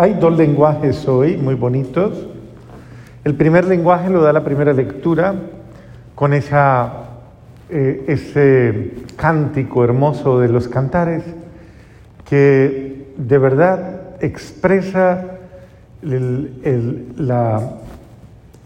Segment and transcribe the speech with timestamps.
[0.00, 2.28] Hay dos lenguajes hoy muy bonitos.
[3.24, 5.34] El primer lenguaje lo da la primera lectura
[6.14, 6.92] con esa,
[7.68, 11.24] eh, ese cántico hermoso de los cantares
[12.30, 15.24] que de verdad expresa
[16.00, 17.60] la,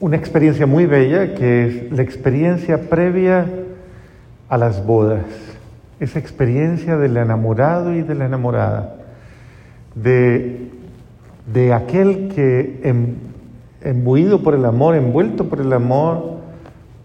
[0.00, 3.46] una experiencia muy bella que es la experiencia previa
[4.50, 5.24] a las bodas,
[5.98, 8.96] esa experiencia del enamorado y de la enamorada,
[9.94, 10.81] de,
[11.46, 13.14] de aquel que em,
[13.82, 16.36] embuido por el amor, envuelto por el amor,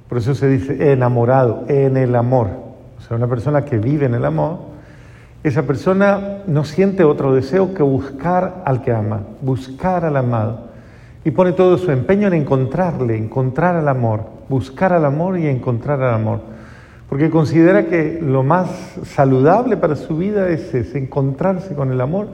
[0.10, 2.48] por eso se dice enamorado, en el amor,
[2.98, 4.60] o sea, una persona que vive en el amor,
[5.44, 10.68] esa persona no siente otro deseo que buscar al que ama, buscar al amado
[11.24, 16.02] y pone todo su empeño en encontrarle, encontrar al amor, buscar al amor y encontrar
[16.02, 16.40] al amor.
[17.10, 18.70] Porque considera que lo más
[19.04, 22.28] saludable para su vida es, encontrarse con el amor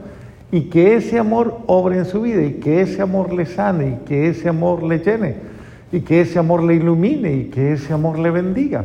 [0.54, 4.04] y que ese amor obre en su vida y que ese amor le sane y
[4.04, 5.34] que ese amor le llene
[5.90, 8.84] y que ese amor le ilumine y que ese amor le bendiga.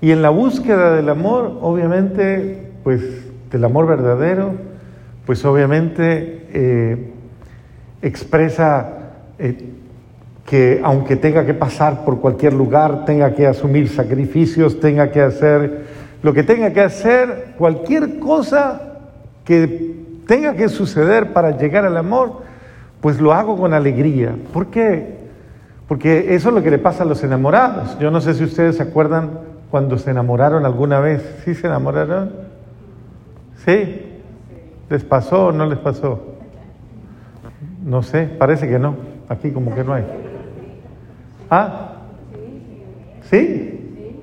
[0.00, 3.02] Y en la búsqueda del amor, obviamente, pues
[3.50, 4.52] del amor verdadero,
[5.26, 7.10] pues obviamente eh,
[8.00, 9.58] expresa eh,
[10.46, 15.84] que aunque tenga que pasar por cualquier lugar, tenga que asumir sacrificios, tenga que hacer
[16.22, 19.00] lo que tenga que hacer, cualquier cosa
[19.44, 22.42] que tenga que suceder para llegar al amor,
[23.00, 24.36] pues lo hago con alegría.
[24.52, 25.16] ¿Por qué?
[25.88, 27.98] Porque eso es lo que le pasa a los enamorados.
[27.98, 29.30] Yo no sé si ustedes se acuerdan
[29.70, 31.40] cuando se enamoraron alguna vez.
[31.46, 32.32] ¿Sí se enamoraron?
[33.64, 34.02] ¿Sí?
[34.90, 36.20] ¿Les pasó o no les pasó?
[37.82, 38.96] No sé, parece que no.
[39.30, 40.04] Aquí como que no hay.
[41.50, 41.92] ¿Ah?
[43.30, 44.18] ¿Sí?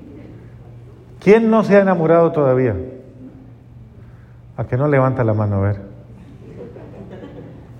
[1.18, 2.76] ¿Quién no se ha enamorado todavía?
[4.56, 5.85] A que no levanta la mano a ver.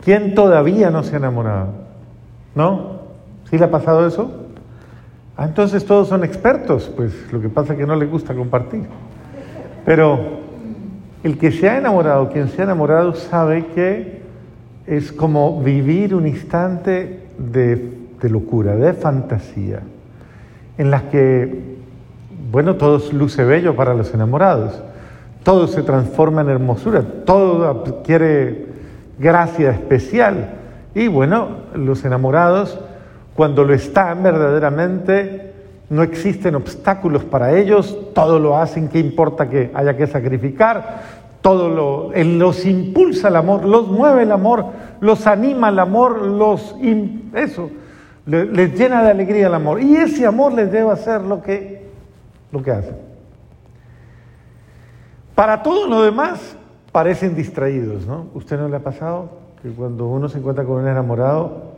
[0.06, 1.70] ¿Quién todavía no se ha enamorado?
[2.54, 3.00] ¿No?
[3.50, 4.30] ¿Sí le ha pasado eso?
[5.36, 8.84] Ah, entonces todos son expertos, pues lo que pasa es que no les gusta compartir.
[9.84, 10.20] Pero
[11.24, 14.22] el que se ha enamorado, quien se ha enamorado, sabe que
[14.86, 17.90] es como vivir un instante de,
[18.30, 19.80] locura, de fantasía,
[20.78, 21.78] en las que,
[22.52, 24.80] bueno, todo luce bello para los enamorados,
[25.42, 28.65] todo se transforma en hermosura, todo adquiere
[29.18, 30.54] gracia especial.
[30.94, 32.78] Y bueno, los enamorados,
[33.34, 35.52] cuando lo están verdaderamente,
[35.90, 41.26] no existen obstáculos para ellos, todo lo hacen, ¿qué importa que haya que sacrificar?
[41.46, 44.66] todo lo, los impulsa el amor, los mueve el amor,
[44.98, 46.74] los anima el amor, los
[47.34, 47.70] eso,
[48.26, 49.80] les, llena de alegría el amor.
[49.80, 51.88] Y ese amor les debe hacer lo que,
[52.50, 52.90] lo que hace.
[55.36, 56.56] Para todo lo demás
[56.96, 58.28] parecen distraídos, ¿no?
[58.32, 59.28] ¿Usted no le ha pasado
[59.60, 61.74] que cuando uno se encuentra con un enamorado,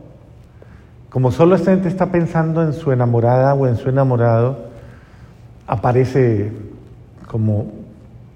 [1.09, 4.59] como solo esta gente está pensando en su enamorada o en su enamorado,
[5.67, 6.53] aparece
[7.27, 7.65] como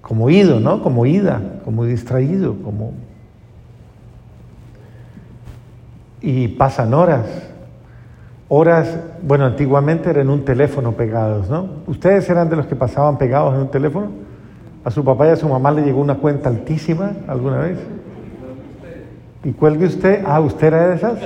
[0.01, 0.83] como ido, ¿no?
[0.83, 2.91] Como ida, como distraído, como...
[6.19, 7.25] Y pasan horas,
[8.49, 11.67] horas, bueno, antiguamente eran un teléfono pegados, ¿no?
[11.87, 14.22] ¿Ustedes eran de los que pasaban pegados en un teléfono?
[14.85, 17.79] ¿A su papá y a su mamá le llegó una cuenta altísima alguna vez?
[19.43, 20.23] ¿Y cuelgue usted?
[20.25, 21.19] Ah, ¿usted era de esas?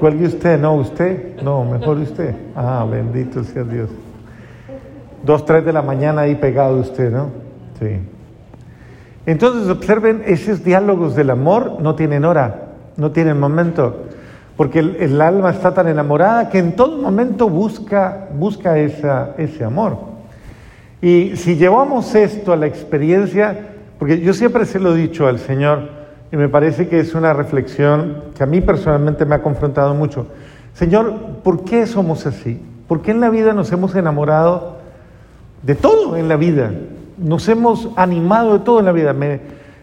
[0.00, 2.34] Cuelgue usted, no, usted, no, mejor usted.
[2.54, 3.88] Ah, bendito sea Dios.
[5.24, 7.30] Dos, tres de la mañana ahí pegado usted, ¿no?
[7.78, 7.98] Sí.
[9.26, 14.04] Entonces observen, esos diálogos del amor no tienen hora, no tienen momento,
[14.56, 20.07] porque el, alma está tan enamorada que en todo momento busca, busca esa, ese amor.
[21.00, 23.56] Y si llevamos esto a la experiencia,
[23.98, 25.90] porque yo siempre se lo he dicho al Señor,
[26.30, 30.26] y me parece que es una reflexión que a mí personalmente me ha confrontado mucho.
[30.74, 32.60] Señor, ¿por qué somos así?
[32.86, 34.78] ¿Por qué en la vida nos hemos enamorado
[35.62, 36.70] de todo en la vida?
[37.18, 39.12] nos hemos animado de todo en la vida.
[39.12, 39.40] Me,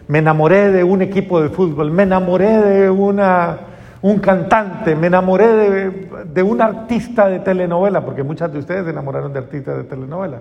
[0.08, 3.58] enamoré de un equipo de fútbol, me enamoré de una,
[4.02, 8.90] un cantante, me enamoré de, de un artista de telenovela, porque muchas de ustedes se
[8.90, 10.38] enamoraron de artistas de telenovela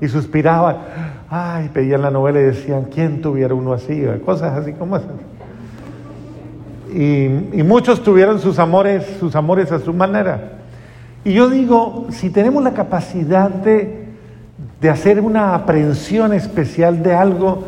[0.00, 0.76] y suspiraban,
[1.30, 4.04] ay, pedían la novela y decían, ¿quién tuviera uno así?
[4.24, 5.10] Cosas así como esas.
[6.92, 7.24] Y,
[7.58, 10.52] y, muchos tuvieron sus amores, sus amores a su manera.
[11.24, 14.04] Y yo digo, si tenemos la capacidad de
[14.84, 17.64] de hacer una aprehensión especial de algo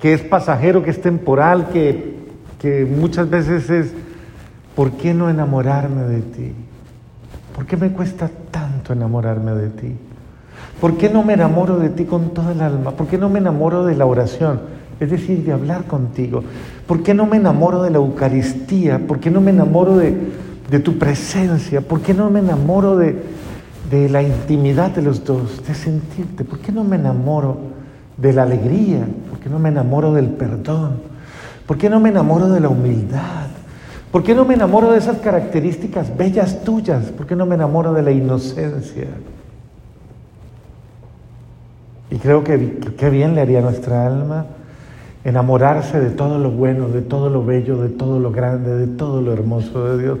[0.00, 2.16] que es pasajero, que es temporal, que,
[2.60, 3.92] que muchas veces es,
[4.74, 6.52] ¿por qué no enamorarme de ti?
[7.54, 9.96] ¿Por qué me cuesta tanto enamorarme de ti?
[10.80, 12.92] ¿Por qué no me enamoro de ti con toda el alma?
[12.92, 14.76] ¿Por qué no me enamoro de la oración?
[15.00, 16.42] es decir, de hablar contigo.
[16.86, 18.98] ¿Por qué no me enamoro de la Eucaristía?
[19.06, 20.16] ¿Por qué no me enamoro de,
[20.82, 21.80] tu presencia?
[21.80, 26.44] ¿Por qué no me enamoro de la intimidad de los dos, de sentirte?
[26.44, 27.58] ¿Por qué no me enamoro
[28.16, 29.06] de la alegría?
[29.28, 31.00] ¿Por qué no me enamoro del perdón?
[31.66, 33.48] ¿Por qué no me enamoro de la humildad?
[34.10, 37.06] ¿Por qué no me enamoro de esas características bellas tuyas?
[37.06, 39.08] ¿Por qué no me enamoro de la inocencia?
[42.26, 44.46] Creo que qué bien le haría a nuestra alma
[45.22, 49.22] enamorarse de todo lo bueno, de todo lo bello, de todo lo grande, de todo
[49.22, 50.18] lo hermoso de Dios.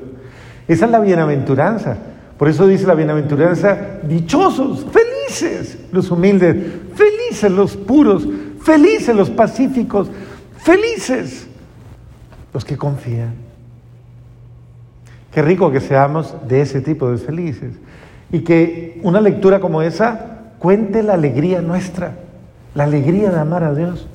[0.68, 1.96] Esa es la bienaventuranza.
[2.38, 6.56] Por eso dice la bienaventuranza, dichosos, felices los humildes,
[6.94, 8.24] felices los puros,
[8.62, 10.08] felices los pacíficos,
[10.58, 11.48] felices
[12.54, 13.34] los que confían.
[15.32, 17.72] Qué rico que seamos de ese tipo de felices.
[18.30, 22.12] Y que una lectura como esa cuente la alegría nuestra,
[22.74, 24.06] la alegría de amar a Dios.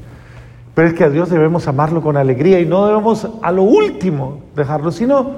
[0.73, 4.41] Pero es que a Dios debemos amarlo con alegría y no debemos a lo último
[4.55, 5.31] dejarlo, sino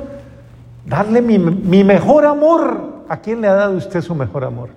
[0.86, 2.94] darle mi, mejor amor.
[3.10, 4.70] ¿A quién le ha dado usted su mejor amor?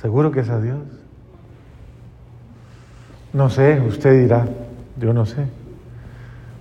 [0.00, 0.78] Seguro que es a Dios.
[3.32, 4.46] No sé, usted dirá,
[4.98, 5.46] yo no sé.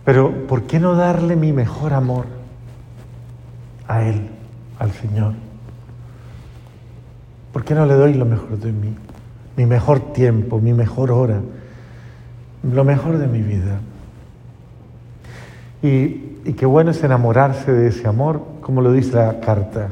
[0.05, 2.25] Pero ¿por qué no darle mi mejor amor
[3.87, 4.29] a Él,
[4.79, 5.33] al Señor?
[7.61, 8.91] ¿Por qué no le doy lo mejor de mí?
[9.55, 11.41] Mi mejor tiempo, mi mejor hora,
[12.63, 13.79] lo mejor de mi vida.
[15.83, 19.89] Y, qué bueno es enamorarse de ese amor, como lo dice la carta.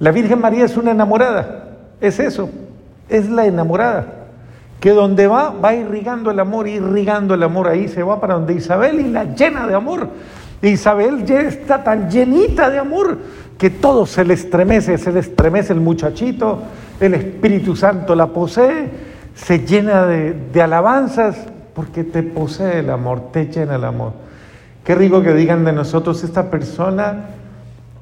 [0.00, 2.50] La Virgen María es una enamorada, es eso,
[3.08, 4.26] es la enamorada,
[4.78, 8.52] que donde va, va irrigando el amor, irrigando el amor, ahí se va para donde
[8.52, 10.10] Isabel y la llena de amor.
[10.60, 13.16] Isabel ya está tan llenita de amor
[13.58, 16.62] que todo se le estremece, se le estremece el muchachito,
[17.00, 18.90] el Espíritu Santo la posee,
[19.34, 21.36] se llena de, alabanzas
[21.74, 24.12] porque te posee el amor, te llena el amor.
[24.84, 27.26] Qué rico que digan de nosotros, esta persona,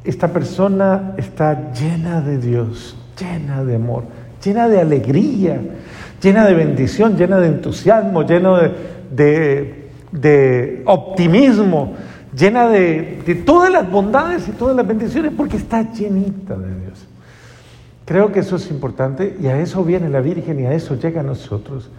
[0.05, 4.05] esta persona está llena de Dios, llena de amor,
[4.45, 5.61] llena de alegría,
[6.21, 8.73] llena de bendición, llena de entusiasmo, llena
[9.11, 11.95] de optimismo
[12.37, 17.07] llena de, de, todas las bondades y todas las bendiciones, porque está llenita de Dios.
[18.05, 21.21] Creo que eso es importante y a eso viene la Virgen y a eso llega
[21.21, 21.91] a nosotros,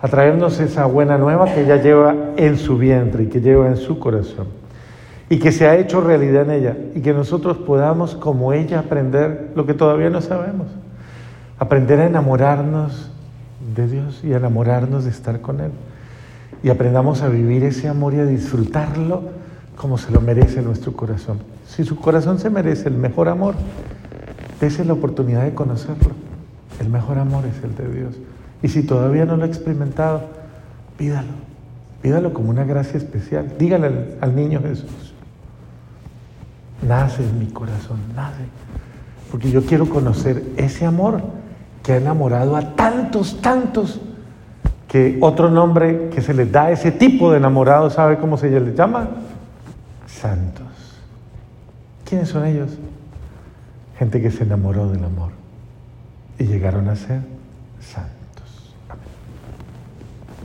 [0.00, 3.76] a traernos esa buena nueva que ella lleva en su vientre y que lleva en
[3.76, 4.48] su corazón
[5.28, 9.50] y que se ha hecho realidad en ella y que nosotros podamos como ella aprender
[9.54, 10.68] lo que todavía no sabemos,
[11.58, 13.10] aprender a enamorarnos
[13.74, 15.72] de Dios y a enamorarnos de estar con Él
[16.62, 19.22] y aprendamos a vivir ese amor y a disfrutarlo
[19.76, 21.38] como se lo merece nuestro corazón.
[21.66, 23.54] Si su corazón se merece el mejor amor,
[24.60, 26.12] dése la oportunidad de conocerlo.
[26.80, 28.16] El mejor amor es el de Dios.
[28.62, 30.22] Y si todavía no lo ha experimentado,
[30.96, 31.28] pídalo.
[32.02, 33.54] Pídalo como una gracia especial.
[33.58, 35.14] Dígale al, niño Jesús.
[36.86, 38.42] Nace en mi corazón, nace.
[39.30, 41.20] Porque yo quiero conocer ese amor
[41.82, 44.00] que ha enamorado a tantos, tantos,
[44.88, 48.48] que otro nombre que se les da a ese tipo de enamorado, ¿sabe cómo se
[48.48, 49.08] les llama?
[50.16, 50.66] Santos.
[52.04, 52.70] ¿Quiénes son ellos?
[53.98, 55.32] Gente que se enamoró del amor
[56.38, 57.20] y llegaron a ser
[57.80, 58.15] santos.